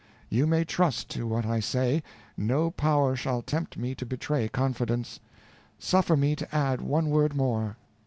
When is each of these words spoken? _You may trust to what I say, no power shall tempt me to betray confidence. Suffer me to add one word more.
_You 0.29 0.47
may 0.47 0.65
trust 0.65 1.09
to 1.09 1.27
what 1.27 1.45
I 1.45 1.59
say, 1.59 2.01
no 2.35 2.71
power 2.71 3.15
shall 3.15 3.43
tempt 3.43 3.77
me 3.77 3.93
to 3.93 4.03
betray 4.03 4.49
confidence. 4.49 5.19
Suffer 5.77 6.17
me 6.17 6.35
to 6.37 6.55
add 6.55 6.81
one 6.81 7.11
word 7.11 7.35
more. 7.35 7.77